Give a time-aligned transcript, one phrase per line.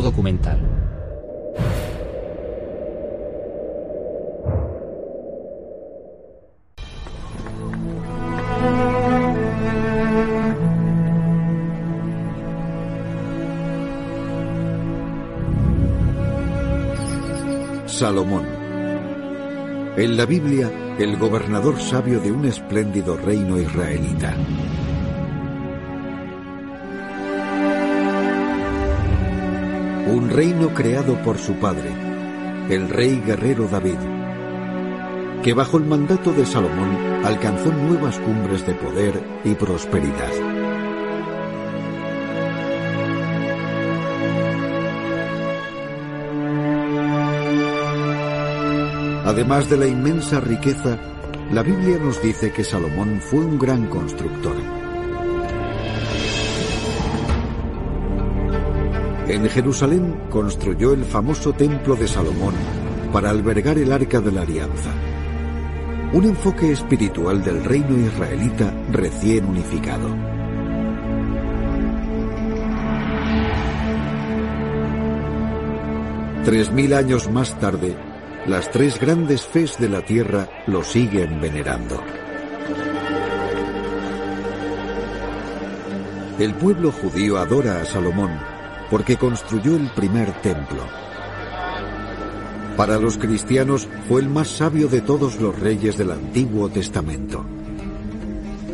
[0.00, 0.58] Documental.
[17.86, 18.44] Salomón.
[19.96, 24.34] En la Biblia, el gobernador sabio de un espléndido reino israelita.
[30.06, 31.90] Un reino creado por su padre,
[32.68, 33.96] el rey guerrero David,
[35.42, 40.30] que bajo el mandato de Salomón alcanzó nuevas cumbres de poder y prosperidad.
[49.24, 50.98] Además de la inmensa riqueza,
[51.50, 54.83] la Biblia nos dice que Salomón fue un gran constructor.
[59.26, 62.52] En Jerusalén construyó el famoso templo de Salomón
[63.10, 64.90] para albergar el arca de la alianza,
[66.12, 70.14] un enfoque espiritual del reino israelita recién unificado.
[76.44, 77.96] Tres mil años más tarde,
[78.46, 81.98] las tres grandes fes de la tierra lo siguen venerando.
[86.38, 88.53] El pueblo judío adora a Salomón
[88.94, 90.84] porque construyó el primer templo.
[92.76, 97.44] Para los cristianos fue el más sabio de todos los reyes del Antiguo Testamento.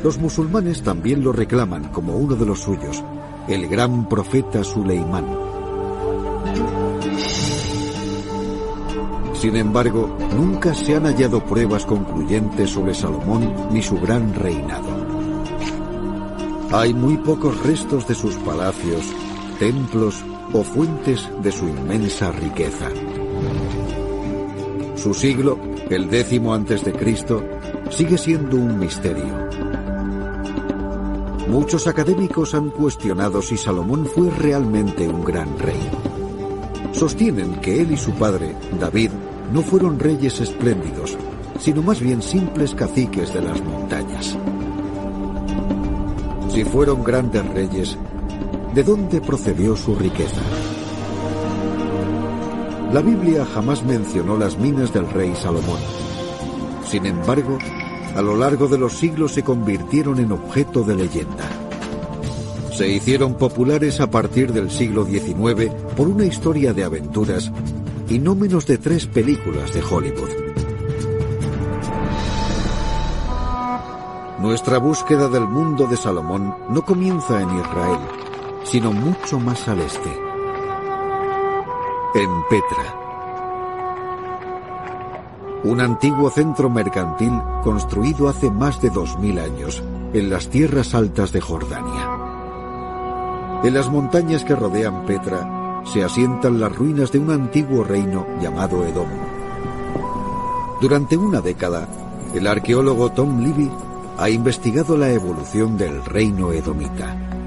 [0.05, 3.03] Los musulmanes también lo reclaman como uno de los suyos,
[3.49, 5.25] el gran profeta Suleimán.
[9.41, 14.91] Sin embargo, nunca se han hallado pruebas concluyentes sobre Salomón ni su gran reinado.
[16.73, 19.15] Hay muy pocos restos de sus palacios,
[19.61, 22.89] templos o fuentes de su inmensa riqueza.
[24.97, 25.59] Su siglo,
[25.91, 27.45] el décimo antes de Cristo,
[27.91, 29.49] sigue siendo un misterio.
[31.49, 35.91] Muchos académicos han cuestionado si Salomón fue realmente un gran rey.
[36.93, 39.11] Sostienen que él y su padre, David,
[39.53, 41.19] no fueron reyes espléndidos,
[41.59, 44.39] sino más bien simples caciques de las montañas.
[46.49, 47.99] Si fueron grandes reyes,
[48.75, 50.41] ¿de dónde procedió su riqueza?
[52.93, 55.79] La Biblia jamás mencionó las minas del rey Salomón.
[56.89, 57.59] Sin embargo,
[58.17, 61.49] a lo largo de los siglos se convirtieron en objeto de leyenda.
[62.73, 67.53] Se hicieron populares a partir del siglo XIX por una historia de aventuras
[68.09, 70.31] y no menos de tres películas de Hollywood.
[74.41, 77.99] Nuestra búsqueda del mundo de Salomón no comienza en Israel,
[78.71, 80.11] sino mucho más al este,
[82.15, 82.95] en Petra.
[85.65, 87.33] Un antiguo centro mercantil
[87.65, 89.83] construido hace más de dos mil años
[90.13, 92.09] en las tierras altas de Jordania.
[93.65, 98.87] En las montañas que rodean Petra se asientan las ruinas de un antiguo reino llamado
[98.87, 99.09] Edom.
[100.81, 101.89] Durante una década,
[102.35, 103.71] el arqueólogo Tom Levy
[104.17, 107.40] ha investigado la evolución del reino edomita.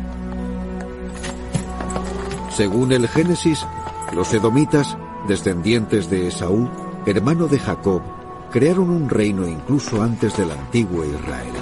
[2.55, 3.65] Según el Génesis,
[4.13, 4.95] los edomitas,
[5.27, 6.69] descendientes de Esaú,
[7.07, 8.03] hermano de Jacob,
[8.51, 11.53] crearon un reino incluso antes del antiguo Israel.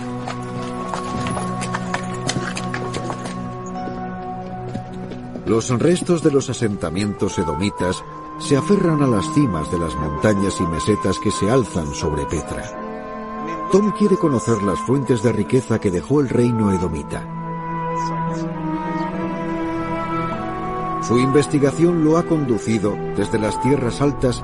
[5.46, 8.04] Los restos de los asentamientos edomitas
[8.40, 12.64] se aferran a las cimas de las montañas y mesetas que se alzan sobre Petra.
[13.72, 17.41] Tom quiere conocer las fuentes de riqueza que dejó el reino edomita.
[21.02, 24.44] Su investigación lo ha conducido desde las tierras altas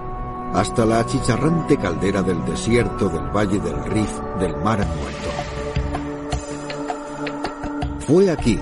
[0.54, 5.30] hasta la achicharrante caldera del desierto del Valle del Rif del Mar Muerto.
[8.00, 8.60] Fue aquí,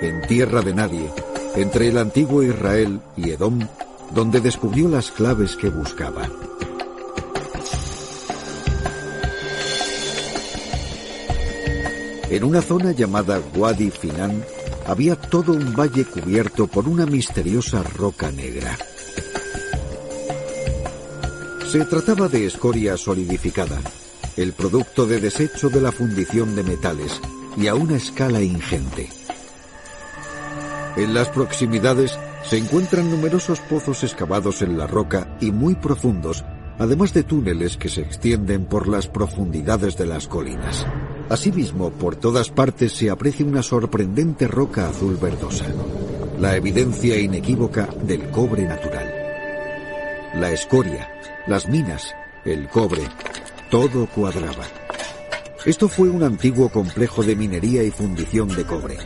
[0.00, 1.10] en tierra de nadie,
[1.54, 3.60] entre el antiguo Israel y Edom,
[4.12, 6.28] donde descubrió las claves que buscaba.
[12.30, 14.44] En una zona llamada Wadi Finan
[14.88, 18.76] había todo un valle cubierto por una misteriosa roca negra.
[21.70, 23.78] Se trataba de escoria solidificada,
[24.38, 27.20] el producto de desecho de la fundición de metales
[27.58, 29.10] y a una escala ingente.
[30.96, 36.46] En las proximidades se encuentran numerosos pozos excavados en la roca y muy profundos,
[36.78, 40.86] además de túneles que se extienden por las profundidades de las colinas.
[41.30, 45.66] Asimismo, por todas partes se aprecia una sorprendente roca azul verdosa,
[46.40, 49.12] la evidencia inequívoca del cobre natural.
[50.34, 51.10] La escoria,
[51.46, 52.14] las minas,
[52.46, 53.02] el cobre,
[53.70, 54.64] todo cuadraba.
[55.66, 58.96] Esto fue un antiguo complejo de minería y fundición de cobre.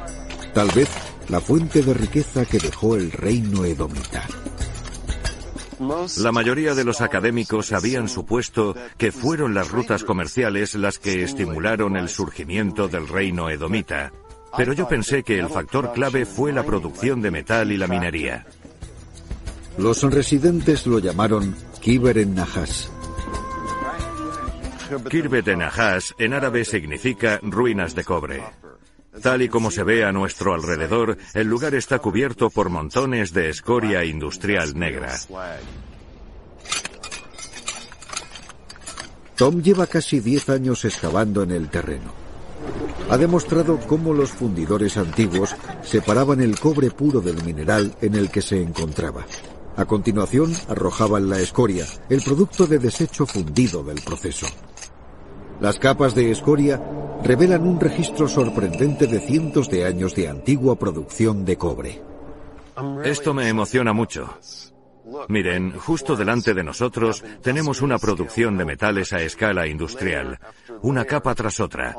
[0.55, 0.91] Tal vez
[1.29, 4.29] la fuente de riqueza que dejó el reino edomita.
[6.19, 11.97] La mayoría de los académicos habían supuesto que fueron las rutas comerciales las que estimularon
[11.97, 14.13] el surgimiento del reino edomita,
[14.57, 18.47] pero yo pensé que el factor clave fue la producción de metal y la minería.
[19.79, 22.91] Los residentes lo llamaron Kiber en Najas.
[25.09, 28.43] Kirbet en Najas en árabe significa ruinas de cobre.
[29.21, 33.51] Tal y como se ve a nuestro alrededor, el lugar está cubierto por montones de
[33.51, 35.15] escoria industrial negra.
[39.37, 42.13] Tom lleva casi 10 años excavando en el terreno.
[43.11, 48.41] Ha demostrado cómo los fundidores antiguos separaban el cobre puro del mineral en el que
[48.41, 49.27] se encontraba.
[49.77, 54.47] A continuación, arrojaban la escoria, el producto de desecho fundido del proceso.
[55.61, 56.83] Las capas de escoria
[57.23, 62.03] revelan un registro sorprendente de cientos de años de antigua producción de cobre.
[63.05, 64.29] Esto me emociona mucho.
[65.29, 70.39] Miren, justo delante de nosotros tenemos una producción de metales a escala industrial,
[70.81, 71.97] una capa tras otra,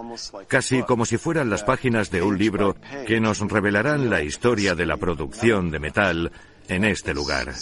[0.48, 4.86] casi como si fueran las páginas de un libro que nos revelarán la historia de
[4.86, 6.32] la producción de metal
[6.68, 7.54] en este lugar.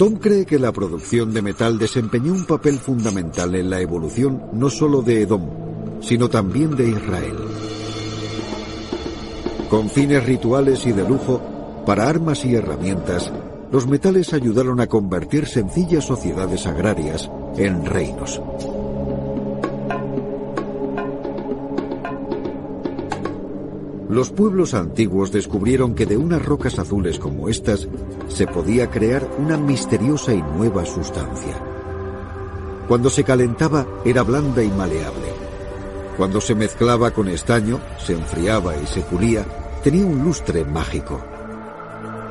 [0.00, 4.70] Tom cree que la producción de metal desempeñó un papel fundamental en la evolución no
[4.70, 5.42] solo de Edom,
[6.00, 7.36] sino también de Israel.
[9.68, 11.42] Con fines rituales y de lujo,
[11.84, 13.30] para armas y herramientas,
[13.70, 18.40] los metales ayudaron a convertir sencillas sociedades agrarias en reinos.
[24.10, 27.86] Los pueblos antiguos descubrieron que de unas rocas azules como estas
[28.26, 31.56] se podía crear una misteriosa y nueva sustancia.
[32.88, 35.28] Cuando se calentaba era blanda y maleable.
[36.16, 39.46] Cuando se mezclaba con estaño, se enfriaba y se pulía,
[39.84, 41.24] tenía un lustre mágico.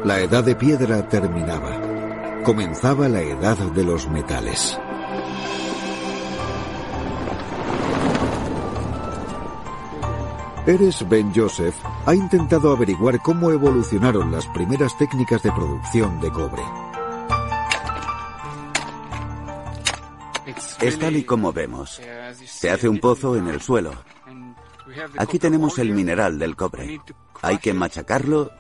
[0.04, 2.42] La edad de piedra terminaba.
[2.44, 4.78] Comenzaba la edad de los metales.
[10.70, 11.74] Eres Ben Joseph
[12.06, 16.62] ha intentado averiguar cómo evolucionaron las primeras técnicas de producción de cobre.
[20.80, 22.00] Es tal y como vemos.
[22.46, 23.94] Se hace un pozo en el suelo.
[25.18, 27.02] Aquí tenemos el mineral del cobre.
[27.42, 28.52] Hay que machacarlo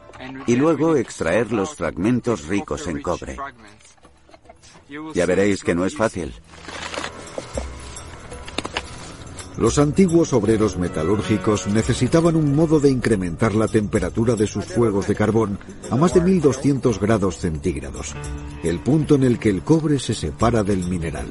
[0.47, 3.37] y luego extraer los fragmentos ricos en cobre.
[5.13, 6.33] Ya veréis que no es fácil.
[9.59, 15.15] Los antiguos obreros metalúrgicos necesitaban un modo de incrementar la temperatura de sus fuegos de
[15.15, 15.59] carbón
[15.91, 18.15] a más de 1200 grados centígrados,
[18.63, 21.27] el punto en el que el cobre se separa del mineral.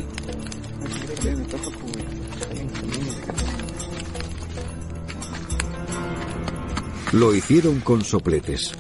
[7.13, 8.75] Lo hicieron con sopletes.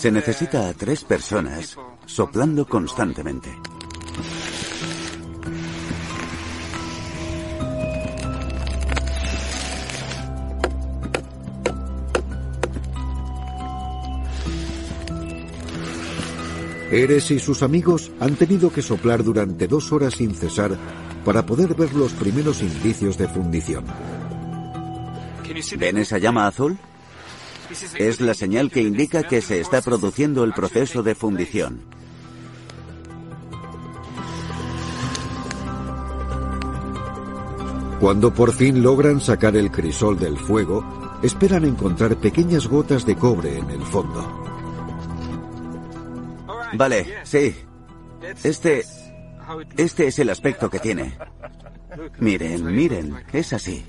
[0.00, 1.76] Se necesita a tres personas
[2.06, 3.50] soplando constantemente.
[16.90, 20.78] Eres y sus amigos han tenido que soplar durante dos horas sin cesar
[21.26, 23.84] para poder ver los primeros indicios de fundición.
[25.76, 26.78] ¿Ven esa llama azul?
[27.96, 31.80] Es la señal que indica que se está produciendo el proceso de fundición.
[38.00, 43.58] Cuando por fin logran sacar el crisol del fuego, esperan encontrar pequeñas gotas de cobre
[43.58, 44.44] en el fondo.
[46.74, 47.54] Vale, sí.
[48.42, 48.84] Este...
[49.76, 51.18] Este es el aspecto que tiene.
[52.18, 53.84] Miren, miren, es así.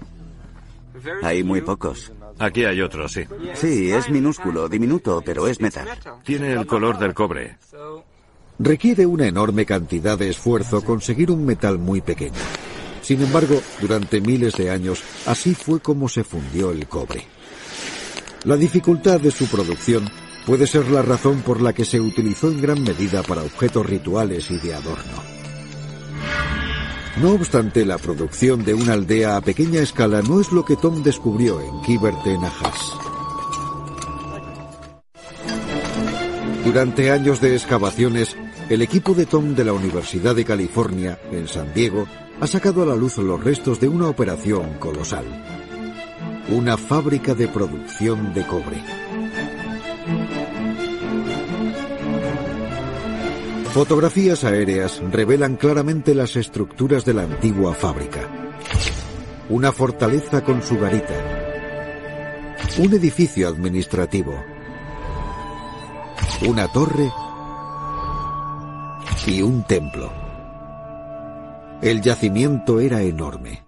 [1.21, 2.11] Hay muy pocos.
[2.39, 3.23] Aquí hay otro, sí.
[3.53, 5.88] Sí, es minúsculo, diminuto, pero es metal.
[6.23, 7.57] Tiene el color del cobre.
[8.59, 12.39] Requiere una enorme cantidad de esfuerzo conseguir un metal muy pequeño.
[13.01, 17.25] Sin embargo, durante miles de años, así fue como se fundió el cobre.
[18.43, 20.07] La dificultad de su producción
[20.45, 24.50] puede ser la razón por la que se utilizó en gran medida para objetos rituales
[24.51, 25.40] y de adorno.
[27.18, 31.03] No obstante, la producción de una aldea a pequeña escala no es lo que Tom
[31.03, 32.94] descubrió en Kiberte Najas.
[36.63, 38.36] Durante años de excavaciones,
[38.70, 42.08] el equipo de Tom de la Universidad de California, en San Diego,
[42.39, 45.25] ha sacado a la luz los restos de una operación colosal.
[46.50, 48.82] Una fábrica de producción de cobre.
[53.74, 58.28] Fotografías aéreas revelan claramente las estructuras de la antigua fábrica.
[59.48, 61.16] Una fortaleza con su garita.
[62.80, 64.34] Un edificio administrativo.
[66.46, 67.10] Una torre
[69.25, 70.12] y un templo.
[71.82, 73.63] El yacimiento era enorme.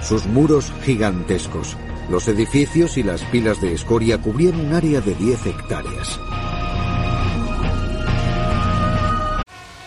[0.00, 1.76] Sus muros gigantescos,
[2.08, 6.18] los edificios y las pilas de escoria cubrían un área de 10 hectáreas.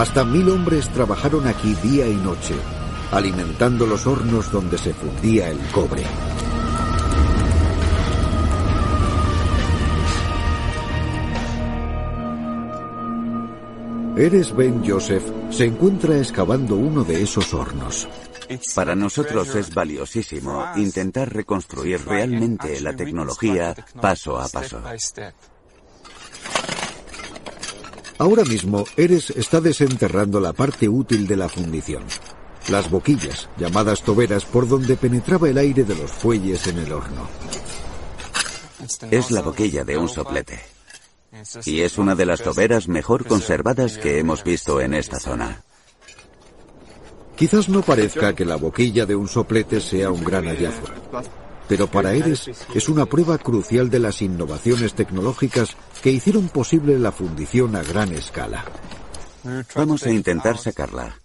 [0.00, 2.54] Hasta mil hombres trabajaron aquí día y noche,
[3.10, 6.02] alimentando los hornos donde se fundía el cobre.
[14.16, 18.08] Eres Ben Joseph se encuentra excavando uno de esos hornos.
[18.74, 24.80] Para nosotros es valiosísimo intentar reconstruir realmente la tecnología paso a paso.
[28.20, 32.04] Ahora mismo, Eres está desenterrando la parte útil de la fundición.
[32.68, 37.26] Las boquillas, llamadas toberas, por donde penetraba el aire de los fuelles en el horno.
[39.10, 40.60] Es la boquilla de un soplete.
[41.64, 45.62] Y es una de las toberas mejor conservadas que hemos visto en esta zona.
[47.36, 50.88] Quizás no parezca que la boquilla de un soplete sea un gran hallazgo,
[51.70, 57.12] pero para Eres es una prueba crucial de las innovaciones tecnológicas que hicieron posible la
[57.12, 58.64] fundición a gran escala.
[59.76, 61.16] Vamos a intentar sacarla.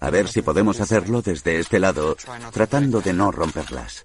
[0.00, 2.16] A ver si podemos hacerlo desde este lado,
[2.52, 4.04] tratando de no romperlas.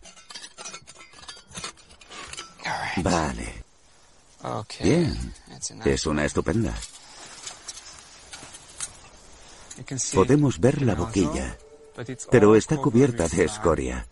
[2.98, 3.64] Vale.
[4.82, 5.34] Bien.
[5.86, 6.74] Es una estupenda.
[10.12, 11.56] Podemos ver la boquilla,
[12.32, 14.08] pero está cubierta de escoria.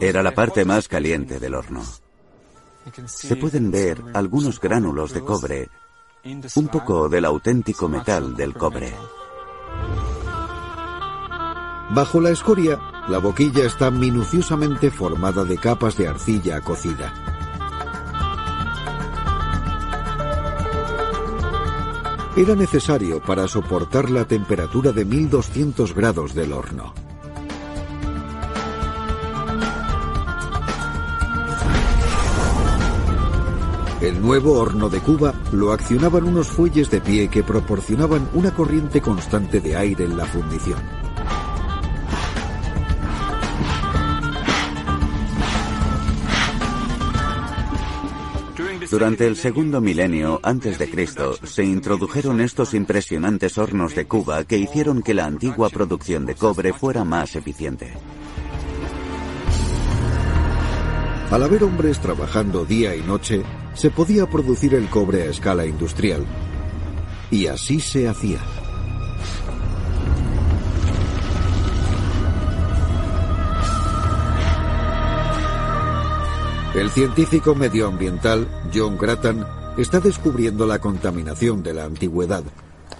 [0.00, 1.82] Era la parte más caliente del horno.
[3.06, 5.68] Se pueden ver algunos gránulos de cobre,
[6.54, 8.94] un poco del auténtico metal del cobre.
[11.92, 17.12] Bajo la escoria, la boquilla está minuciosamente formada de capas de arcilla cocida.
[22.36, 26.94] Era necesario para soportar la temperatura de 1200 grados del horno.
[34.00, 39.02] El nuevo horno de Cuba lo accionaban unos fuelles de pie que proporcionaban una corriente
[39.02, 40.78] constante de aire en la fundición.
[48.90, 54.56] Durante el segundo milenio antes de Cristo se introdujeron estos impresionantes hornos de Cuba que
[54.56, 57.92] hicieron que la antigua producción de cobre fuera más eficiente.
[61.30, 63.44] Al haber hombres trabajando día y noche,
[63.80, 66.26] se podía producir el cobre a escala industrial.
[67.30, 68.38] Y así se hacía.
[76.74, 79.46] El científico medioambiental John Grattan
[79.78, 82.44] está descubriendo la contaminación de la antigüedad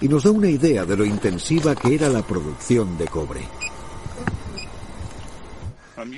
[0.00, 3.42] y nos da una idea de lo intensiva que era la producción de cobre.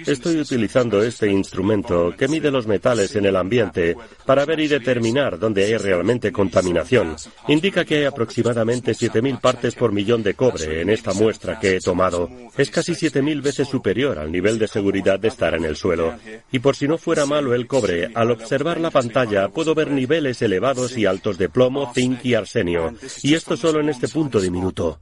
[0.07, 5.39] Estoy utilizando este instrumento que mide los metales en el ambiente para ver y determinar
[5.39, 7.17] dónde hay realmente contaminación.
[7.49, 11.81] Indica que hay aproximadamente 7.000 partes por millón de cobre en esta muestra que he
[11.81, 12.29] tomado.
[12.57, 16.15] Es casi 7.000 veces superior al nivel de seguridad de estar en el suelo.
[16.51, 20.43] Y por si no fuera malo el cobre, al observar la pantalla puedo ver niveles
[20.43, 22.95] elevados y altos de plomo, zinc y arsenio.
[23.23, 25.01] Y esto solo en este punto diminuto.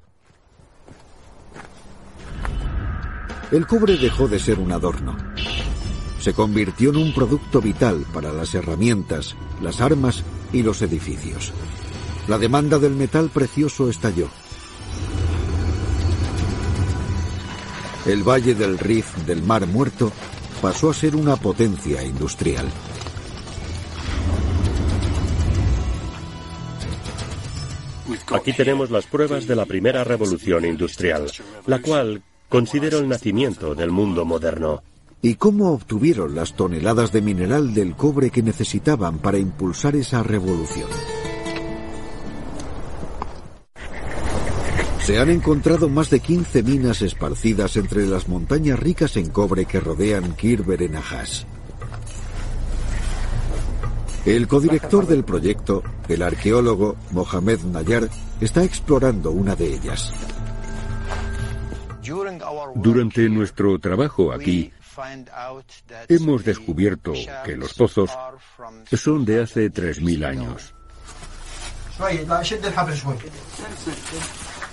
[3.52, 5.16] El cobre dejó de ser un adorno.
[6.21, 11.52] Se convirtió en un producto vital para las herramientas, las armas y los edificios.
[12.28, 14.28] La demanda del metal precioso estalló.
[18.07, 20.12] El valle del Rif del Mar Muerto
[20.62, 22.66] pasó a ser una potencia industrial.
[28.33, 31.26] Aquí tenemos las pruebas de la primera revolución industrial,
[31.66, 34.83] la cual considero el nacimiento del mundo moderno.
[35.23, 40.88] ¿Y cómo obtuvieron las toneladas de mineral del cobre que necesitaban para impulsar esa revolución?
[45.04, 49.80] Se han encontrado más de 15 minas esparcidas entre las montañas ricas en cobre que
[49.80, 51.47] rodean Kirber en Ajas.
[54.26, 60.12] El codirector del proyecto, el arqueólogo Mohamed Nayar, está explorando una de ellas.
[62.75, 64.73] Durante nuestro trabajo aquí,
[66.09, 67.12] hemos descubierto
[67.45, 68.11] que los pozos
[68.93, 70.75] son de hace 3.000 años.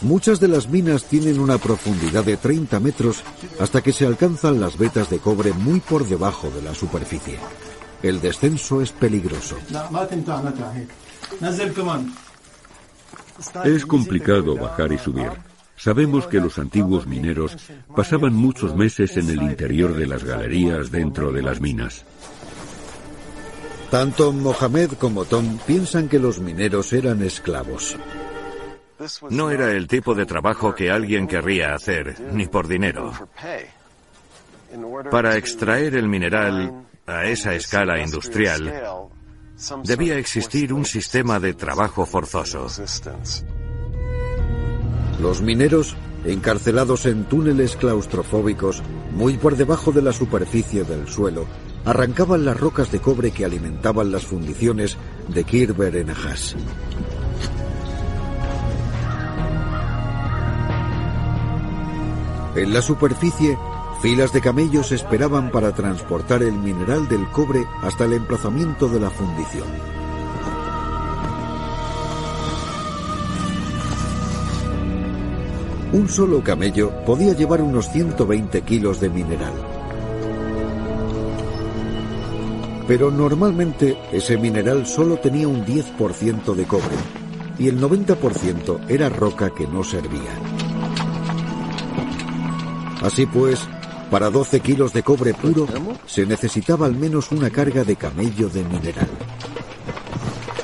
[0.01, 3.23] Muchas de las minas tienen una profundidad de 30 metros
[3.59, 7.39] hasta que se alcanzan las vetas de cobre muy por debajo de la superficie.
[8.03, 9.57] El descenso es peligroso.
[13.63, 15.31] Es complicado bajar y subir.
[15.77, 17.55] Sabemos que los antiguos mineros
[17.95, 22.03] pasaban muchos meses en el interior de las galerías dentro de las minas.
[23.91, 27.95] Tanto Mohamed como Tom piensan que los mineros eran esclavos.
[29.29, 33.13] No era el tipo de trabajo que alguien querría hacer, ni por dinero.
[35.11, 39.07] Para extraer el mineral a esa escala industrial,
[39.83, 42.67] debía existir un sistema de trabajo forzoso.
[45.21, 51.45] Los mineros, encarcelados en túneles claustrofóbicos muy por debajo de la superficie del suelo,
[51.85, 54.97] arrancaban las rocas de cobre que alimentaban las fundiciones
[55.29, 56.55] de Kirber en Ajas.
[62.55, 63.57] En la superficie,
[64.01, 69.09] filas de camellos esperaban para transportar el mineral del cobre hasta el emplazamiento de la
[69.09, 69.96] fundición.
[75.97, 79.53] Un solo camello podía llevar unos 120 kilos de mineral.
[82.87, 86.95] Pero normalmente ese mineral solo tenía un 10% de cobre
[87.57, 90.37] y el 90% era roca que no servía.
[93.01, 93.67] Así pues,
[94.11, 95.65] para 12 kilos de cobre puro
[96.05, 99.09] se necesitaba al menos una carga de camello de mineral.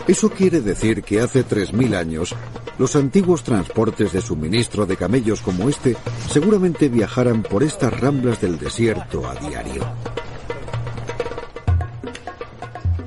[0.08, 2.36] Eso quiere decir que hace 3.000 años
[2.78, 5.96] los antiguos transportes de suministro de camellos como este
[6.30, 9.84] seguramente viajaran por estas ramblas del desierto a diario.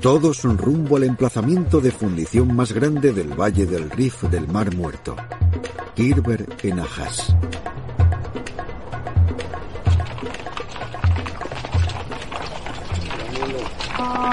[0.01, 5.15] Todos rumbo al emplazamiento de fundición más grande del valle del Rif del Mar Muerto,
[5.95, 7.35] Kirber en Ajas.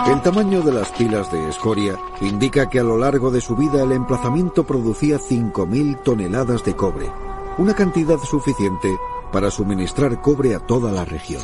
[0.07, 3.83] El tamaño de las pilas de escoria indica que a lo largo de su vida
[3.83, 7.11] el emplazamiento producía 5.000 toneladas de cobre,
[7.57, 8.95] una cantidad suficiente
[9.33, 11.43] para suministrar cobre a toda la región.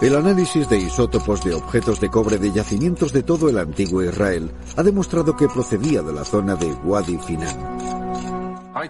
[0.00, 4.50] El análisis de isótopos de objetos de cobre de yacimientos de todo el antiguo Israel
[4.76, 7.93] ha demostrado que procedía de la zona de Wadi Finan.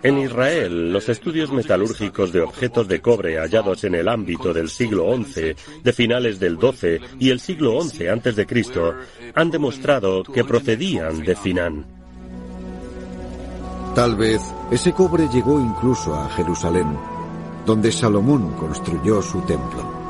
[0.02, 5.14] En Israel, los estudios metalúrgicos de objetos de cobre hallados en el ámbito del siglo
[5.14, 8.46] XI, de finales del XII y el siglo XI a.C.,
[9.34, 11.86] han demostrado que procedían de Finan.
[13.94, 16.98] Tal vez ese cobre llegó incluso a Jerusalén,
[17.66, 20.04] donde Salomón construyó su templo.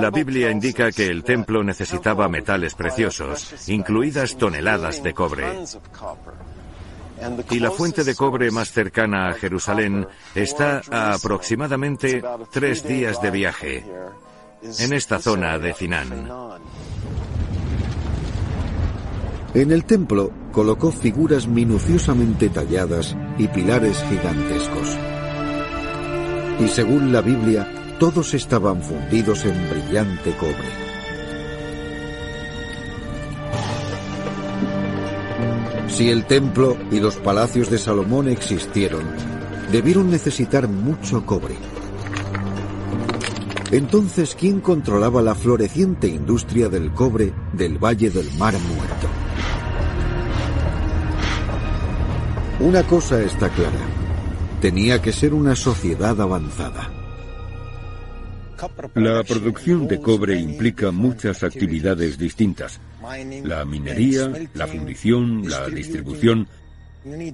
[0.00, 5.44] La Biblia indica que el templo necesitaba metales preciosos, incluidas toneladas de cobre.
[7.50, 13.30] Y la fuente de cobre más cercana a Jerusalén está a aproximadamente tres días de
[13.30, 13.84] viaje,
[14.78, 16.28] en esta zona de Finan.
[19.54, 24.98] En el templo colocó figuras minuciosamente talladas y pilares gigantescos.
[26.60, 30.85] Y según la Biblia, todos estaban fundidos en brillante cobre.
[35.96, 39.02] Si el templo y los palacios de Salomón existieron,
[39.72, 41.54] debieron necesitar mucho cobre.
[43.70, 49.08] Entonces, ¿quién controlaba la floreciente industria del cobre del Valle del Mar Muerto?
[52.60, 53.80] Una cosa está clara.
[54.60, 56.95] Tenía que ser una sociedad avanzada.
[58.94, 62.80] La producción de cobre implica muchas actividades distintas.
[63.44, 66.48] La minería, la fundición, la distribución.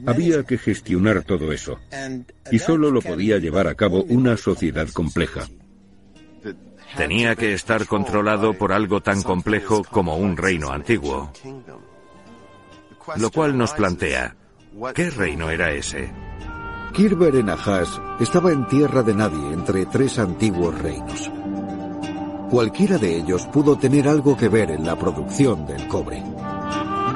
[0.06, 1.78] Había que gestionar todo eso.
[2.50, 5.48] Y solo lo podía llevar a cabo una sociedad compleja.
[6.96, 11.32] Tenía que estar controlado por algo tan complejo como un reino antiguo.
[13.16, 14.36] Lo cual nos plantea,
[14.94, 16.10] ¿qué reino era ese?
[16.92, 17.48] Kirber en
[18.20, 21.30] estaba en tierra de nadie entre tres antiguos reinos.
[22.50, 26.22] Cualquiera de ellos pudo tener algo que ver en la producción del cobre.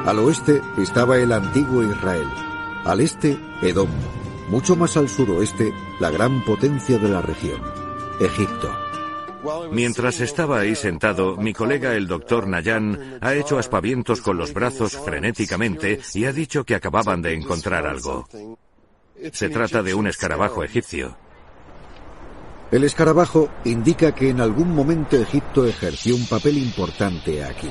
[0.06, 2.26] Al oeste estaba el antiguo Israel,
[2.84, 3.90] al este Edom,
[4.48, 7.60] mucho más al suroeste la gran potencia de la región,
[8.18, 8.74] Egipto.
[9.72, 14.96] Mientras estaba ahí sentado, mi colega el doctor Nayan ha hecho aspavientos con los brazos
[14.96, 18.26] frenéticamente y ha dicho que acababan de encontrar algo.
[19.32, 21.16] Se trata de un escarabajo egipcio.
[22.70, 27.70] El escarabajo indica que en algún momento Egipto ejerció un papel importante aquí.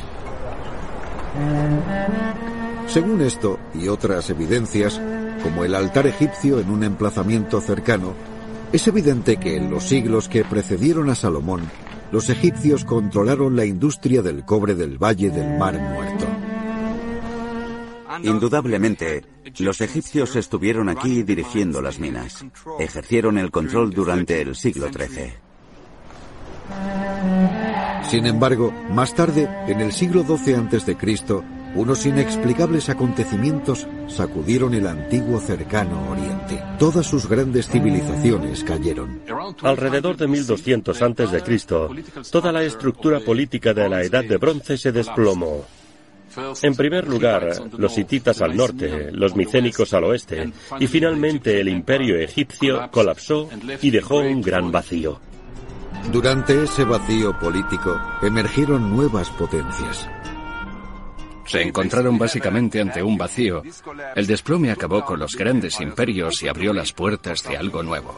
[2.87, 5.01] Según esto y otras evidencias,
[5.43, 8.13] como el altar egipcio en un emplazamiento cercano,
[8.71, 11.69] es evidente que en los siglos que precedieron a Salomón,
[12.11, 16.24] los egipcios controlaron la industria del cobre del Valle del Mar Muerto.
[18.23, 19.23] Indudablemente,
[19.59, 22.45] los egipcios estuvieron aquí dirigiendo las minas.
[22.79, 25.33] Ejercieron el control durante el siglo XIII.
[28.09, 30.95] Sin embargo, más tarde, en el siglo XII a.C.,
[31.75, 36.63] unos inexplicables acontecimientos sacudieron el antiguo cercano Oriente.
[36.79, 39.21] Todas sus grandes civilizaciones cayeron.
[39.61, 41.65] Alrededor de 1200 a.C.,
[42.31, 45.65] toda la estructura política de la Edad de Bronce se desplomó.
[46.61, 52.17] En primer lugar, los hititas al norte, los micénicos al oeste, y finalmente el imperio
[52.17, 53.49] egipcio colapsó
[53.81, 55.19] y dejó un gran vacío.
[56.11, 60.07] Durante ese vacío político emergieron nuevas potencias.
[61.45, 63.61] Se encontraron básicamente ante un vacío.
[64.15, 68.13] El desplome acabó con los grandes imperios y abrió las puertas de algo nuevo.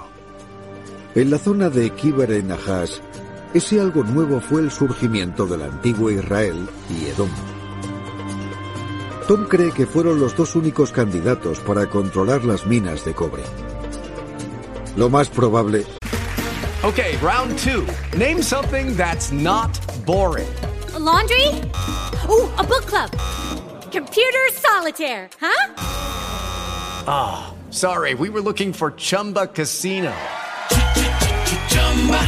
[1.15, 2.99] En la zona de Kiber en Nahash,
[3.53, 7.29] ese algo nuevo fue el surgimiento del antiguo Israel y Edom.
[9.27, 13.43] Tom cree que fueron los dos únicos candidatos para controlar las minas de cobre.
[14.95, 15.85] Lo más probable.
[16.83, 17.85] Okay, round two.
[18.17, 20.47] Name something that's not boring.
[20.97, 21.47] laundry?
[22.29, 23.11] Ooh, a book club.
[23.91, 25.73] Computer solitaire, huh?
[27.05, 28.13] Ah, oh, sorry.
[28.13, 30.13] We were looking for Chumba Casino.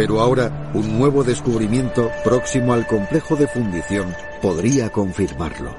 [0.00, 5.76] Pero ahora, un nuevo descubrimiento próximo al complejo de fundición podría confirmarlo.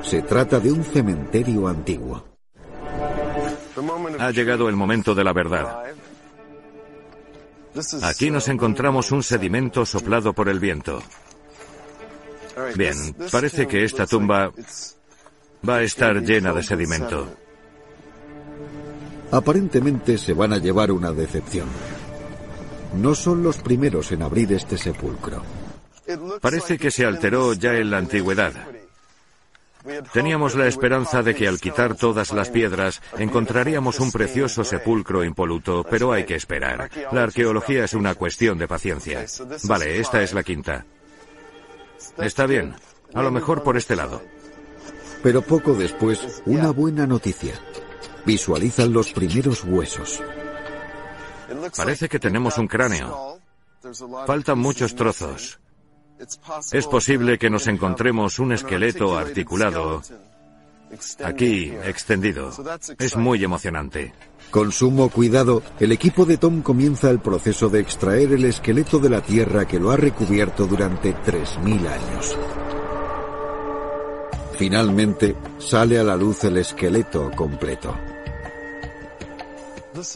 [0.00, 2.24] Se trata de un cementerio antiguo.
[4.20, 5.82] Ha llegado el momento de la verdad.
[8.04, 11.02] Aquí nos encontramos un sedimento soplado por el viento.
[12.76, 12.94] Bien,
[13.32, 14.52] parece que esta tumba
[15.68, 17.26] va a estar llena de sedimento.
[19.32, 21.66] Aparentemente se van a llevar una decepción
[22.94, 25.42] no son los primeros en abrir este sepulcro.
[26.40, 28.52] Parece que se alteró ya en la antigüedad.
[30.12, 35.84] Teníamos la esperanza de que al quitar todas las piedras encontraríamos un precioso sepulcro impoluto,
[35.88, 36.88] pero hay que esperar.
[37.10, 39.24] La arqueología es una cuestión de paciencia.
[39.64, 40.84] Vale, esta es la quinta.
[42.18, 42.74] Está bien,
[43.12, 44.22] a lo mejor por este lado.
[45.22, 47.54] Pero poco después, una buena noticia.
[48.24, 50.22] visualizan los primeros huesos.
[51.76, 53.38] Parece que tenemos un cráneo.
[54.26, 55.58] Faltan muchos trozos.
[56.70, 60.02] Es posible que nos encontremos un esqueleto articulado
[61.24, 62.52] aquí, extendido.
[62.98, 64.12] Es muy emocionante.
[64.50, 69.10] Con sumo cuidado, el equipo de Tom comienza el proceso de extraer el esqueleto de
[69.10, 72.36] la Tierra que lo ha recubierto durante 3.000 años.
[74.58, 77.96] Finalmente, sale a la luz el esqueleto completo.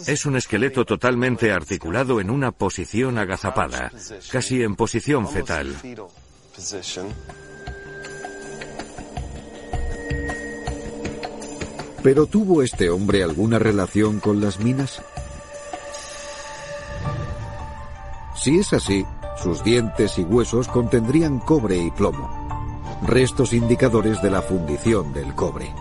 [0.06, 3.92] Es un esqueleto totalmente articulado en una posición agazapada,
[4.30, 5.74] casi en posición fetal.
[12.02, 15.02] ¿Pero tuvo este hombre alguna relación con las minas?
[18.36, 19.04] Si es así,
[19.42, 25.74] sus dientes y huesos contendrían cobre y plomo, restos indicadores de la fundición del cobre.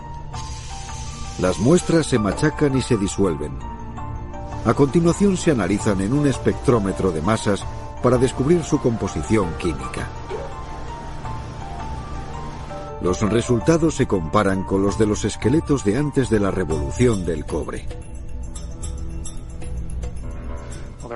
[1.38, 3.75] Las muestras se machacan y se disuelven.
[4.66, 7.64] A continuación se analizan en un espectrómetro de masas
[8.02, 10.08] para descubrir su composición química.
[13.00, 17.46] Los resultados se comparan con los de los esqueletos de antes de la revolución del
[17.46, 17.86] cobre.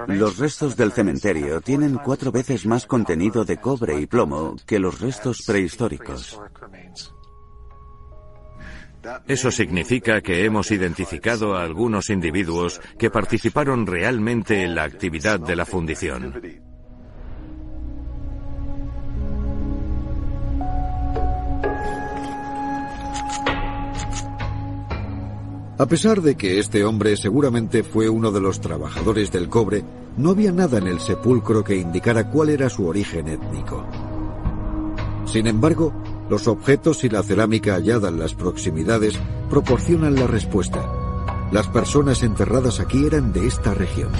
[0.06, 5.00] Los restos del cementerio tienen cuatro veces más contenido de cobre y plomo que los
[5.00, 6.38] restos prehistóricos.
[9.26, 15.56] Eso significa que hemos identificado a algunos individuos que participaron realmente en la actividad de
[15.56, 16.34] la fundición.
[25.78, 29.82] A pesar de que este hombre seguramente fue uno de los trabajadores del cobre,
[30.18, 33.86] no había nada en el sepulcro que indicara cuál era su origen étnico.
[35.24, 35.94] Sin embargo,
[36.30, 39.18] los objetos y la cerámica hallada en las proximidades
[39.50, 40.88] proporcionan la respuesta.
[41.50, 44.12] Las personas enterradas aquí eran de esta región.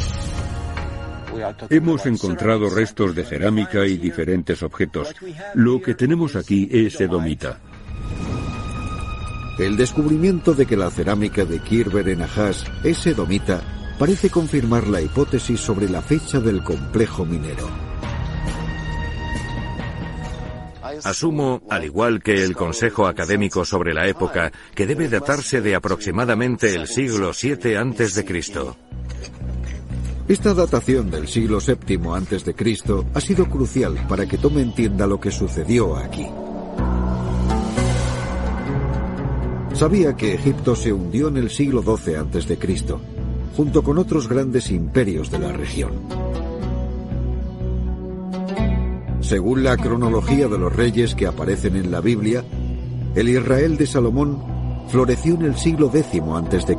[1.70, 5.14] Hemos encontrado restos de cerámica y diferentes objetos.
[5.54, 7.60] Lo que tenemos aquí es edomita.
[9.60, 13.62] El descubrimiento de que la cerámica de Kirber en Ahas es edomita
[14.00, 17.89] parece confirmar la hipótesis sobre la fecha del complejo minero.
[21.04, 26.74] Asumo, al igual que el Consejo Académico sobre la época, que debe datarse de aproximadamente
[26.74, 28.76] el siglo VII Cristo.
[30.28, 35.30] Esta datación del siglo VII Cristo ha sido crucial para que Tom entienda lo que
[35.30, 36.26] sucedió aquí.
[39.74, 42.58] Sabía que Egipto se hundió en el siglo XII a.C.,
[43.56, 46.29] junto con otros grandes imperios de la región.
[49.30, 52.42] Según la cronología de los reyes que aparecen en la Biblia,
[53.14, 54.42] el Israel de Salomón
[54.88, 56.76] floreció en el siglo X a.C.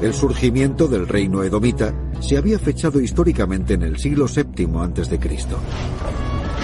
[0.00, 5.20] El surgimiento del reino edomita se había fechado históricamente en el siglo VII a.C.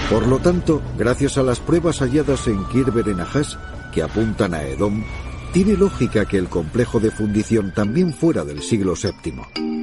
[0.09, 3.19] Por lo tanto, gracias a las pruebas halladas en Kirber en
[3.93, 5.05] que apuntan a Edom,
[5.53, 9.80] tiene lógica que el complejo de fundición también fuera del siglo VII.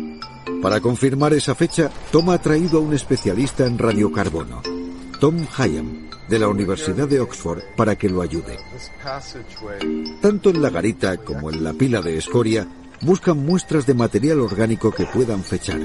[0.61, 4.61] Para confirmar esa fecha, Tom ha traído a un especialista en radiocarbono,
[5.19, 8.57] Tom Hayam, de la Universidad de Oxford, para que lo ayude.
[10.21, 12.67] Tanto en la garita como en la pila de escoria,
[13.01, 15.79] buscan muestras de material orgánico que puedan fechar.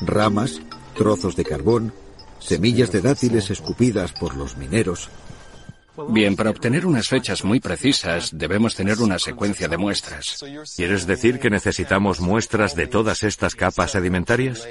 [0.00, 0.60] Ramas,
[0.96, 1.92] trozos de carbón,
[2.38, 5.10] semillas de dátiles escupidas por los mineros,
[6.08, 10.44] Bien, para obtener unas fechas muy precisas debemos tener una secuencia de muestras.
[10.76, 14.66] ¿Quieres decir que necesitamos muestras de todas estas capas sedimentarias?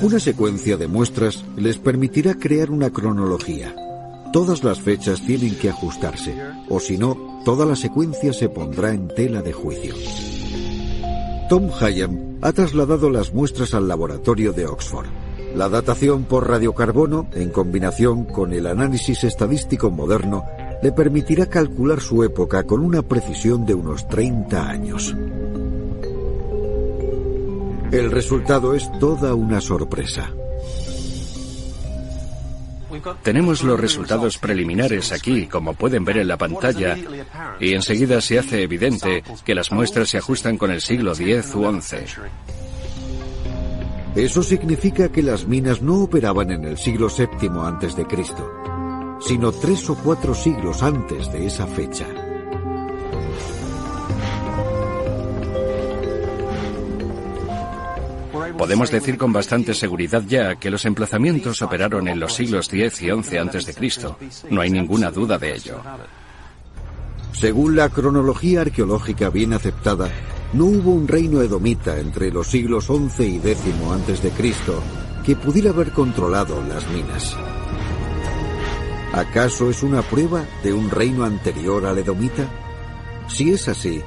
[0.00, 3.74] Una secuencia de muestras les permitirá crear una cronología.
[4.32, 6.36] Todas las fechas tienen que ajustarse,
[6.68, 9.94] o si no, toda la secuencia se pondrá en tela de juicio.
[11.48, 15.08] Tom Hayam ha trasladado las muestras al laboratorio de Oxford.
[15.54, 20.44] La datación por radiocarbono, en combinación con el análisis estadístico moderno,
[20.82, 25.14] le permitirá calcular su época con una precisión de unos 30 años.
[27.90, 30.30] El resultado es toda una sorpresa.
[33.22, 36.96] Tenemos los resultados preliminares aquí, como pueden ver en la pantalla,
[37.60, 41.80] y enseguida se hace evidente que las muestras se ajustan con el siglo X u
[41.80, 41.96] XI.
[44.18, 48.50] Eso significa que las minas no operaban en el siglo VII antes de Cristo,
[49.20, 52.04] sino tres o cuatro siglos antes de esa fecha.
[58.58, 63.22] Podemos decir con bastante seguridad ya que los emplazamientos operaron en los siglos X y
[63.22, 64.18] XI Cristo.
[64.50, 65.80] No hay ninguna duda de ello.
[67.30, 70.10] Según la cronología arqueológica bien aceptada,
[70.52, 74.82] no hubo un reino edomita entre los siglos XI y X Cristo
[75.24, 77.36] que pudiera haber controlado las minas.
[79.12, 82.48] ¿Acaso es una prueba de un reino anterior al edomita?
[83.26, 84.00] Si es así,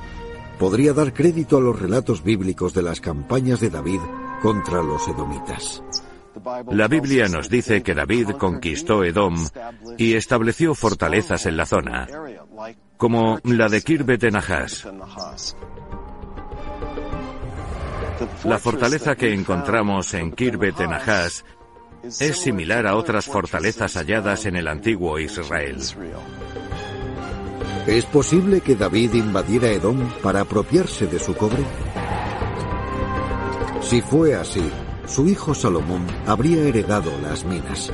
[0.58, 4.00] podría dar crédito a los relatos bíblicos de las campañas de David
[4.42, 5.84] contra los edomitas.
[6.72, 9.36] La Biblia nos dice que David conquistó Edom
[9.98, 12.08] y estableció fortalezas en la zona,
[12.98, 14.36] como la de Kirbet en
[18.44, 20.92] La fortaleza que encontramos en Kirbet en
[22.04, 25.78] es similar a otras fortalezas halladas en el antiguo Israel.
[27.86, 31.64] ¿Es posible que David invadiera Edom para apropiarse de su cobre?
[33.82, 34.72] Si fue así,
[35.06, 37.92] su hijo Salomón habría heredado las minas.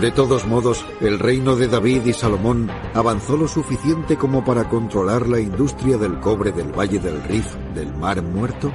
[0.00, 5.26] De todos modos, el reino de David y Salomón avanzó lo suficiente como para controlar
[5.26, 8.70] la industria del cobre del Valle del Rif del Mar Muerto.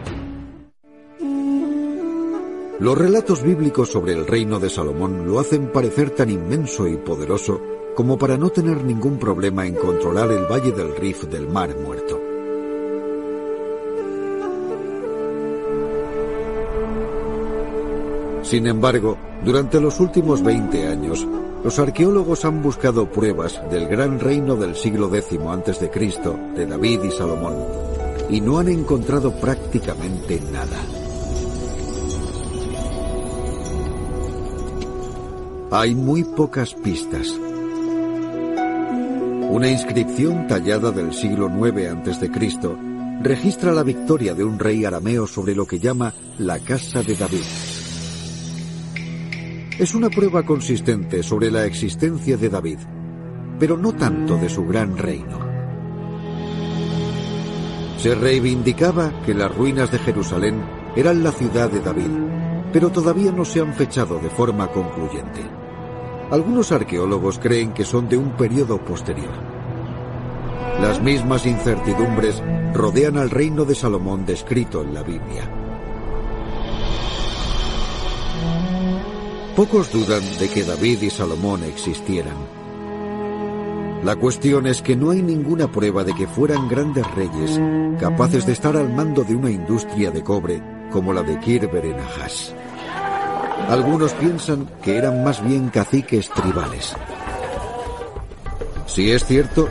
[2.79, 7.61] Los relatos bíblicos sobre el reino de Salomón lo hacen parecer tan inmenso y poderoso
[7.95, 12.20] como para no tener ningún problema en controlar el Valle del Rif del Mar Muerto.
[18.51, 21.25] Sin embargo, durante los últimos 20 años,
[21.63, 25.89] los arqueólogos han buscado pruebas del gran reino del siglo X a.C.,
[26.53, 27.55] de David y Salomón,
[28.29, 30.77] y no han encontrado prácticamente nada.
[35.71, 37.29] Hay muy pocas pistas.
[39.49, 42.29] Una inscripción tallada del siglo IX a.C.
[43.21, 47.70] registra la victoria de un rey arameo sobre lo que llama la Casa de David.
[49.79, 52.77] Es una prueba consistente sobre la existencia de David,
[53.57, 55.39] pero no tanto de su gran reino.
[57.97, 60.61] Se reivindicaba que las ruinas de Jerusalén
[60.95, 62.11] eran la ciudad de David,
[62.73, 65.41] pero todavía no se han fechado de forma concluyente.
[66.31, 69.33] Algunos arqueólogos creen que son de un periodo posterior.
[70.79, 72.41] Las mismas incertidumbres
[72.73, 75.60] rodean al reino de Salomón descrito en la Biblia.
[79.55, 82.37] Pocos dudan de que David y Salomón existieran.
[84.03, 87.59] La cuestión es que no hay ninguna prueba de que fueran grandes reyes
[87.99, 90.61] capaces de estar al mando de una industria de cobre
[90.91, 91.97] como la de Kirber en
[93.67, 96.93] algunos piensan que eran más bien caciques tribales.
[98.85, 99.69] Si es cierto,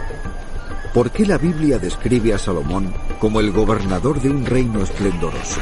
[0.95, 5.61] ¿por qué la Biblia describe a Salomón como el gobernador de un reino esplendoroso?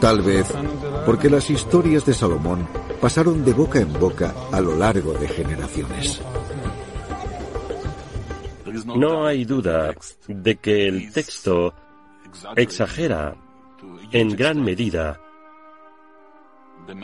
[0.00, 0.46] Tal vez
[1.10, 2.68] porque las historias de Salomón
[3.00, 6.22] pasaron de boca en boca a lo largo de generaciones.
[8.84, 9.92] No hay duda
[10.28, 11.74] de que el texto
[12.54, 13.34] exagera
[14.12, 15.20] en gran medida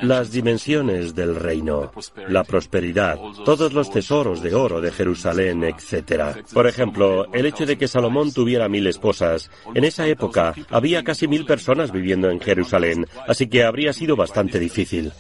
[0.03, 1.93] las dimensiones del reino,
[2.29, 6.45] la prosperidad, todos los tesoros de oro de Jerusalén, etc.
[6.53, 9.51] Por ejemplo, el hecho de que Salomón tuviera mil esposas.
[9.75, 14.59] En esa época había casi mil personas viviendo en Jerusalén, así que habría sido bastante
[14.59, 15.13] difícil.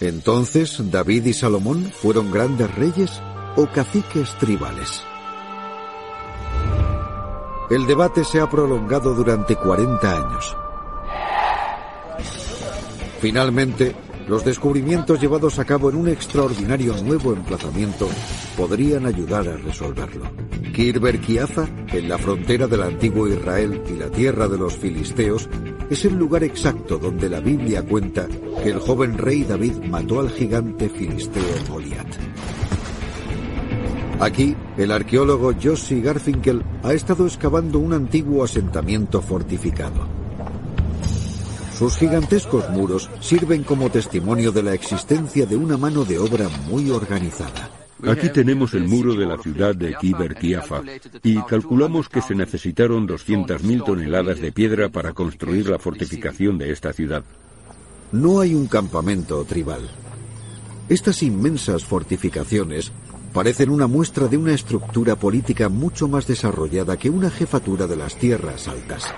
[0.00, 3.20] Entonces, ¿David y Salomón fueron grandes reyes
[3.56, 5.02] o caciques tribales?
[7.70, 10.56] El debate se ha prolongado durante 40 años.
[13.20, 13.94] Finalmente,
[14.28, 18.08] los descubrimientos llevados a cabo en un extraordinario nuevo emplazamiento
[18.56, 20.30] podrían ayudar a resolverlo.
[20.74, 25.48] Kirber Kiafa, en la frontera del antiguo Israel y la tierra de los filisteos,
[25.90, 28.28] es el lugar exacto donde la Biblia cuenta
[28.62, 32.06] que el joven rey David mató al gigante filisteo Goliat.
[34.20, 40.17] Aquí, el arqueólogo Josie Garfinkel ha estado excavando un antiguo asentamiento fortificado.
[41.78, 46.90] Sus gigantescos muros sirven como testimonio de la existencia de una mano de obra muy
[46.90, 47.70] organizada.
[48.04, 50.82] Aquí tenemos el muro de la ciudad de Kiber Kiafa
[51.22, 56.92] y calculamos que se necesitaron 200.000 toneladas de piedra para construir la fortificación de esta
[56.92, 57.22] ciudad.
[58.10, 59.88] No hay un campamento tribal.
[60.88, 62.90] Estas inmensas fortificaciones
[63.32, 68.16] parecen una muestra de una estructura política mucho más desarrollada que una jefatura de las
[68.16, 69.14] tierras altas.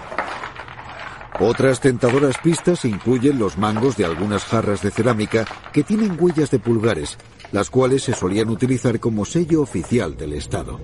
[1.42, 6.58] Otras tentadoras pistas incluyen los mangos de algunas jarras de cerámica que tienen huellas de
[6.58, 7.16] pulgares,
[7.50, 10.78] las cuales se solían utilizar como sello oficial del Estado.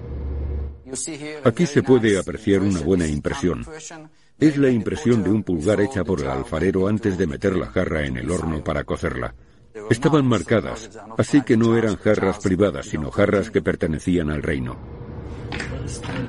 [1.45, 3.67] Aquí se puede apreciar una buena impresión.
[4.39, 8.07] Es la impresión de un pulgar hecha por el alfarero antes de meter la jarra
[8.07, 9.35] en el horno para cocerla.
[9.91, 10.89] Estaban marcadas,
[11.19, 14.79] así que no eran jarras privadas, sino jarras que pertenecían al reino.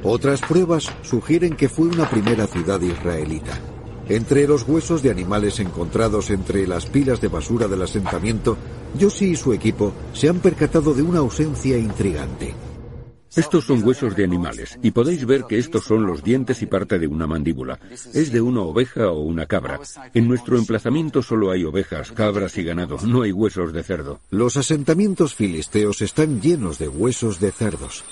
[0.04, 3.58] Otras pruebas sugieren que fue una primera ciudad israelita.
[4.10, 8.58] Entre los huesos de animales encontrados entre las pilas de basura del asentamiento,
[8.98, 12.54] Yossi y su equipo se han percatado de una ausencia intrigante.
[13.36, 16.98] Estos son huesos de animales y podéis ver que estos son los dientes y parte
[16.98, 17.80] de una mandíbula.
[18.14, 19.80] Es de una oveja o una cabra.
[20.14, 24.22] En nuestro emplazamiento solo hay ovejas, cabras y ganado, no hay huesos de cerdo.
[24.32, 28.04] Los asentamientos filisteos están llenos de huesos de cerdos.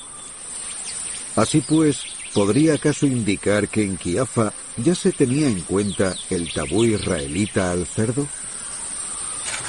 [1.35, 6.83] Así pues, ¿podría acaso indicar que en Kiafa ya se tenía en cuenta el tabú
[6.83, 8.27] israelita al cerdo?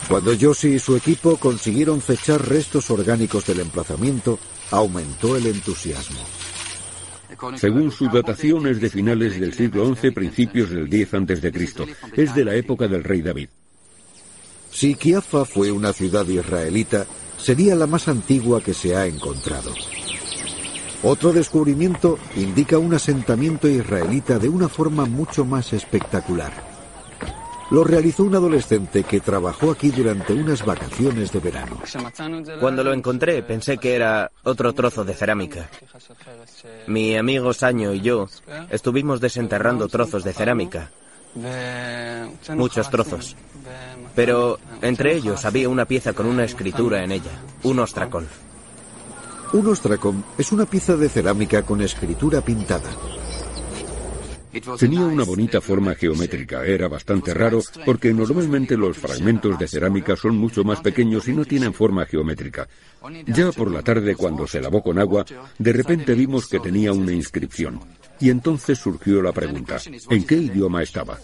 [0.08, 4.40] Cuando Yossi y su equipo consiguieron fechar restos orgánicos del emplazamiento,
[4.72, 6.18] aumentó el entusiasmo.
[7.56, 11.86] Según su datación es de finales del siglo XI, principios del X a.C.
[12.16, 13.48] Es de la época del rey David.
[14.72, 17.06] Si Kiafa fue una ciudad israelita,
[17.38, 19.72] sería la más antigua que se ha encontrado.
[21.08, 26.52] Otro descubrimiento indica un asentamiento israelita de una forma mucho más espectacular.
[27.70, 31.80] Lo realizó un adolescente que trabajó aquí durante unas vacaciones de verano.
[32.58, 35.68] Cuando lo encontré pensé que era otro trozo de cerámica.
[36.88, 38.28] Mi amigo Saño y yo
[38.68, 40.90] estuvimos desenterrando trozos de cerámica.
[42.56, 43.36] Muchos trozos.
[44.16, 48.26] Pero entre ellos había una pieza con una escritura en ella, un ostracón.
[49.52, 52.90] Un ostracón es una pieza de cerámica con escritura pintada.
[54.78, 60.36] Tenía una bonita forma geométrica, era bastante raro porque normalmente los fragmentos de cerámica son
[60.38, 62.66] mucho más pequeños y no tienen forma geométrica.
[63.26, 65.26] Ya por la tarde, cuando se lavó con agua,
[65.58, 67.80] de repente vimos que tenía una inscripción.
[68.18, 69.76] Y entonces surgió la pregunta,
[70.08, 71.18] ¿en qué idioma estaba?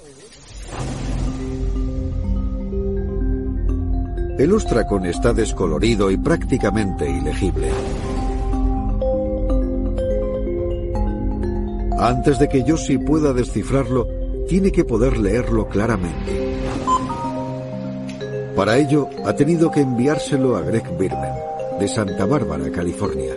[4.43, 7.71] El ostracón está descolorido y prácticamente ilegible.
[11.97, 14.09] Antes de que Yoshi pueda descifrarlo,
[14.49, 16.59] tiene que poder leerlo claramente.
[18.57, 21.39] Para ello, ha tenido que enviárselo a Greg Birman,
[21.79, 23.37] de Santa Bárbara, California.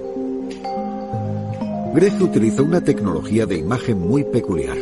[1.94, 4.78] Greg utilizó una tecnología de imagen muy peculiar.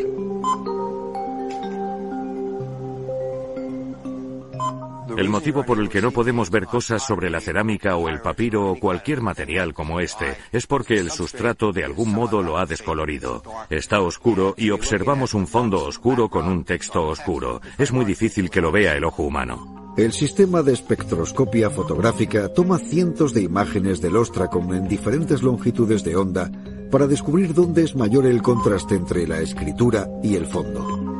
[5.18, 8.72] El motivo por el que no podemos ver cosas sobre la cerámica o el papiro
[8.72, 13.43] o cualquier material como este es porque el sustrato de algún modo lo ha descolorido.
[13.70, 17.61] Está oscuro y observamos un fondo oscuro con un texto oscuro.
[17.78, 19.93] Es muy difícil que lo vea el ojo humano.
[19.95, 26.16] El sistema de espectroscopia fotográfica toma cientos de imágenes del ostracón en diferentes longitudes de
[26.16, 26.51] onda
[26.89, 31.12] para descubrir dónde es mayor el contraste entre la escritura y el fondo.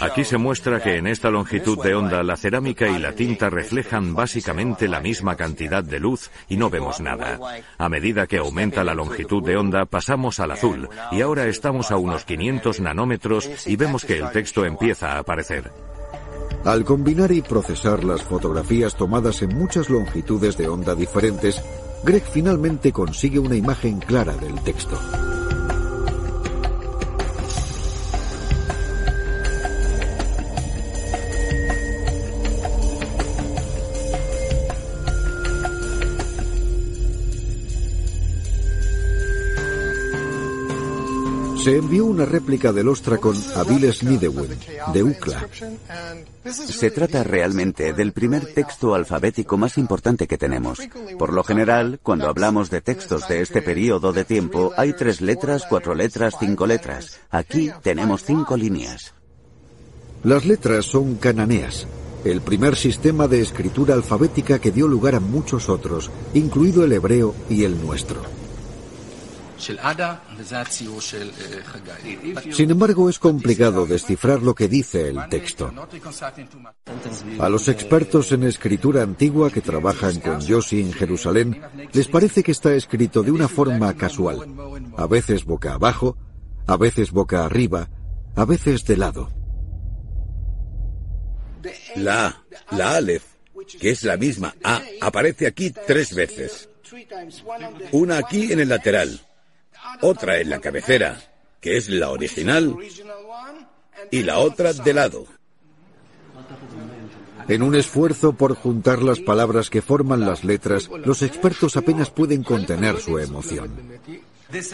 [0.00, 4.14] Aquí se muestra que en esta longitud de onda la cerámica y la tinta reflejan
[4.14, 7.38] básicamente la misma cantidad de luz y no vemos nada.
[7.78, 11.96] A medida que aumenta la longitud de onda pasamos al azul y ahora estamos a
[11.96, 15.70] unos 500 nanómetros y vemos que el texto empieza a aparecer.
[16.64, 21.62] Al combinar y procesar las fotografías tomadas en muchas longitudes de onda diferentes,
[22.04, 24.98] Greg finalmente consigue una imagen clara del texto.
[41.62, 44.48] Se envió una réplica del Ostracon a Viles Nidewen,
[44.94, 45.46] de UCLA.
[46.50, 50.78] Se trata realmente del primer texto alfabético más importante que tenemos.
[51.18, 55.66] Por lo general, cuando hablamos de textos de este periodo de tiempo, hay tres letras,
[55.68, 57.20] cuatro letras, cinco letras.
[57.30, 59.12] Aquí tenemos cinco líneas.
[60.24, 61.86] Las letras son cananeas,
[62.24, 67.34] el primer sistema de escritura alfabética que dio lugar a muchos otros, incluido el hebreo
[67.50, 68.39] y el nuestro.
[72.52, 75.70] Sin embargo, es complicado descifrar lo que dice el texto.
[77.38, 81.60] A los expertos en escritura antigua que trabajan con Yossi en Jerusalén,
[81.92, 84.46] les parece que está escrito de una forma casual,
[84.96, 86.16] a veces boca abajo,
[86.66, 87.88] a veces boca arriba,
[88.36, 89.30] a veces de lado.
[91.96, 93.24] La A, la Aleph,
[93.78, 96.68] que es la misma A, aparece aquí tres veces.
[97.92, 99.20] Una aquí en el lateral,
[100.00, 101.20] otra en la cabecera,
[101.60, 102.76] que es la original,
[104.10, 105.26] y la otra de lado.
[107.48, 112.44] En un esfuerzo por juntar las palabras que forman las letras, los expertos apenas pueden
[112.44, 114.00] contener su emoción.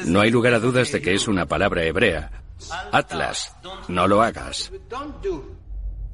[0.06, 2.42] No hay lugar a dudas de que es una palabra hebrea.
[2.92, 3.52] Atlas,
[3.88, 4.72] no lo hagas.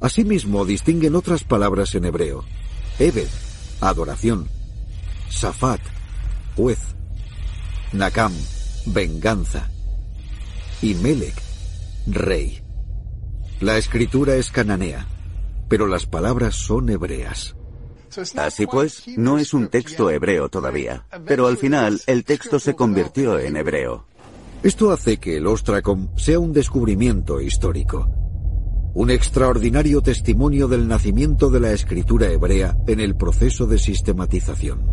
[0.01, 2.45] Asimismo, distinguen otras palabras en hebreo.
[2.99, 3.29] Ebed,
[3.81, 4.49] adoración.
[5.31, 5.81] Safat,
[6.57, 6.79] juez.
[7.93, 8.33] Nakam,
[8.87, 9.71] venganza.
[10.81, 11.41] Y Melech,
[12.07, 12.61] rey.
[13.61, 15.07] La escritura es cananea,
[15.69, 17.55] pero las palabras son hebreas.
[18.37, 23.39] Así pues, no es un texto hebreo todavía, pero al final el texto se convirtió
[23.39, 24.07] en hebreo.
[24.63, 28.09] Esto hace que el Ostracom sea un descubrimiento histórico,
[28.95, 34.87] un extraordinario testimonio del nacimiento de la escritura hebrea en el proceso de sistematización.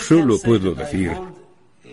[0.00, 1.16] Solo puedo decir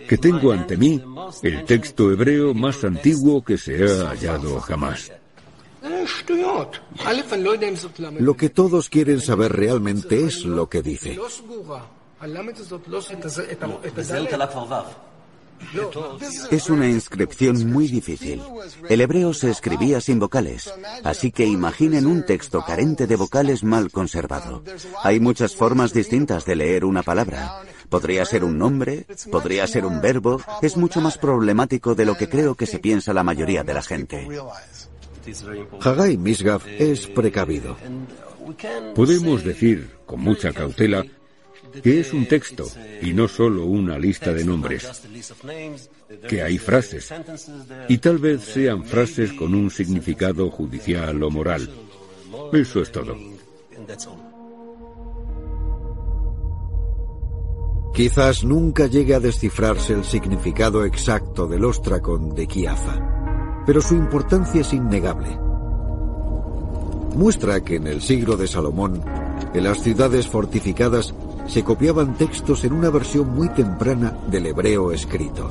[0.08, 1.02] que tengo ante mí
[1.42, 5.12] el texto hebreo más antiguo que se ha hallado jamás.
[8.18, 11.18] Lo que todos quieren saber realmente es lo que dice.
[16.50, 18.42] Es una inscripción muy difícil.
[18.88, 23.90] El hebreo se escribía sin vocales, así que imaginen un texto carente de vocales mal
[23.90, 24.62] conservado.
[25.02, 27.62] Hay muchas formas distintas de leer una palabra.
[27.88, 32.28] Podría ser un nombre, podría ser un verbo, es mucho más problemático de lo que
[32.28, 34.28] creo que se piensa la mayoría de la gente.
[35.80, 37.76] Hagai Misgaf es precavido.
[38.94, 41.04] Podemos decir, con mucha cautela,
[41.82, 42.66] que es un texto
[43.02, 45.02] y no solo una lista de nombres,
[46.28, 47.12] que hay frases,
[47.88, 51.68] y tal vez sean frases con un significado judicial o moral.
[52.52, 53.16] Eso es todo.
[57.96, 64.60] Quizás nunca llegue a descifrarse el significado exacto del ostracón de Kiafa, pero su importancia
[64.60, 65.38] es innegable.
[67.14, 69.02] Muestra que en el siglo de Salomón,
[69.54, 71.14] en las ciudades fortificadas
[71.46, 75.48] se copiaban textos en una versión muy temprana del hebreo escrito.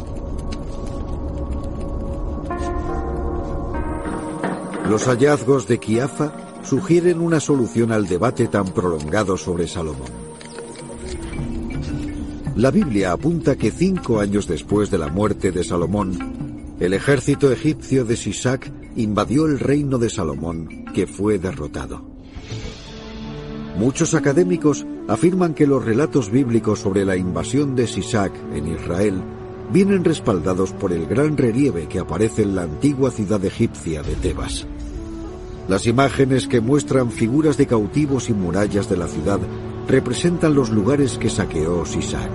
[4.88, 6.32] Los hallazgos de Kiafa
[6.62, 10.24] sugieren una solución al debate tan prolongado sobre Salomón.
[12.56, 16.18] La Biblia apunta que cinco años después de la muerte de Salomón,
[16.80, 22.06] el ejército egipcio de Sisac invadió el reino de Salomón, que fue derrotado.
[23.78, 29.22] Muchos académicos afirman que los relatos bíblicos sobre la invasión de Sisac en Israel
[29.74, 34.66] vienen respaldados por el gran relieve que aparece en la antigua ciudad egipcia de Tebas.
[35.68, 39.41] Las imágenes que muestran figuras de cautivos y murallas de la ciudad
[39.88, 42.31] representan los lugares que saqueó Sisac.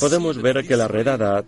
[0.00, 1.44] Podemos ver que la redada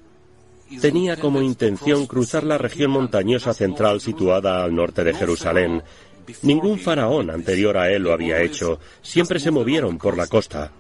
[0.81, 5.83] tenía como intención cruzar la región montañosa central situada al norte de Jerusalén
[6.43, 8.79] Ningún faraón anterior a él lo había hecho.
[9.03, 10.71] Siempre se movieron por la costa.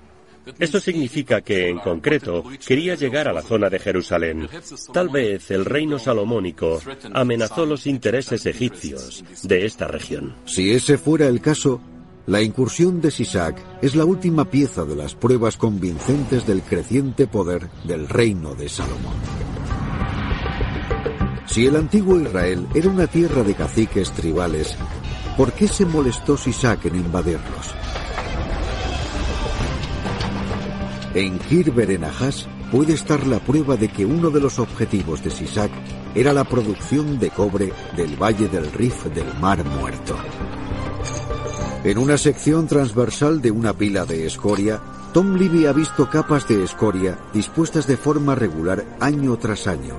[0.59, 4.49] Esto significa que, en concreto, quería llegar a la zona de Jerusalén.
[4.93, 6.81] Tal vez el reino salomónico
[7.13, 10.35] amenazó los intereses egipcios de esta región.
[10.45, 11.81] Si ese fuera el caso,
[12.27, 17.69] la incursión de Sisac es la última pieza de las pruebas convincentes del creciente poder
[17.85, 19.17] del reino de Salomón.
[21.47, 24.77] Si el antiguo Israel era una tierra de caciques tribales,
[25.39, 27.71] ¿Por qué se molestó Sisac en invadirlos?
[31.19, 35.73] En Kirberenajas puede estar la prueba de que uno de los objetivos de Sisac
[36.15, 40.17] era la producción de cobre del Valle del Rif del Mar Muerto.
[41.83, 44.81] En una sección transversal de una pila de escoria,
[45.13, 49.99] Tom Libby ha visto capas de escoria dispuestas de forma regular año tras año.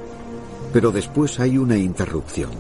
[0.72, 2.52] Pero después hay una interrupción.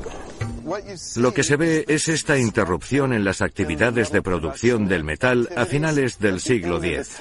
[1.15, 5.65] Lo que se ve es esta interrupción en las actividades de producción del metal a
[5.65, 7.19] finales del siglo X.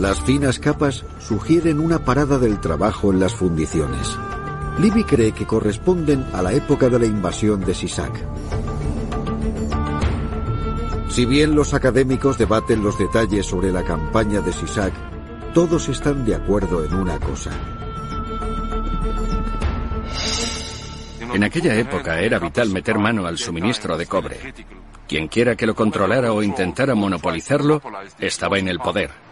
[0.00, 4.16] Las finas capas sugieren una parada del trabajo en las fundiciones.
[4.78, 8.10] Libby cree que corresponden a la época de la invasión de Sisac.
[11.10, 14.94] Si bien los académicos debaten los detalles sobre la campaña de Sisac,
[15.52, 17.50] todos están de acuerdo en una cosa.
[21.34, 24.54] En aquella época era vital meter mano al suministro de cobre.
[25.06, 27.82] Quien quiera que lo controlara o intentara monopolizarlo
[28.18, 29.29] estaba en el poder.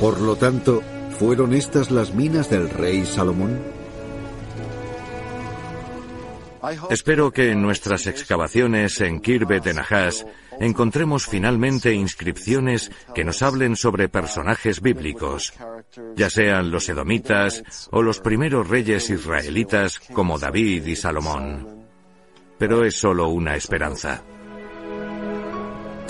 [0.00, 0.82] Por lo tanto,
[1.18, 3.60] ¿fueron estas las minas del rey Salomón?
[6.90, 9.78] Espero que en nuestras excavaciones en Kirbet en
[10.58, 15.54] encontremos finalmente inscripciones que nos hablen sobre personajes bíblicos,
[16.16, 21.86] ya sean los edomitas o los primeros reyes israelitas como David y Salomón.
[22.58, 24.22] Pero es solo una esperanza.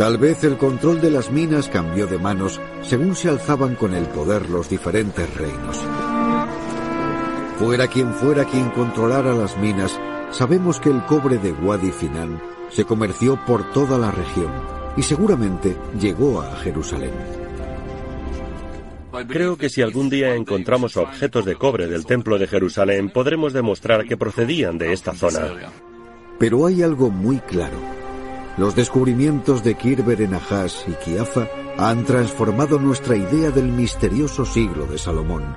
[0.01, 4.07] Tal vez el control de las minas cambió de manos según se alzaban con el
[4.07, 5.79] poder los diferentes reinos.
[7.59, 12.41] Fuera quien fuera quien controlara las minas, sabemos que el cobre de Wadi Finan
[12.71, 14.51] se comerció por toda la región
[14.97, 17.13] y seguramente llegó a Jerusalén.
[19.29, 24.07] Creo que si algún día encontramos objetos de cobre del Templo de Jerusalén, podremos demostrar
[24.07, 25.71] que procedían de esta zona.
[26.39, 28.00] Pero hay algo muy claro.
[28.57, 31.49] Los descubrimientos de Kirber en Ahaz y Kiafa
[31.79, 35.57] han transformado nuestra idea del misterioso siglo de Salomón.